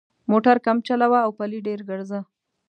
[0.31, 2.19] موټر کم چلوه او پلي ډېر ګرځه.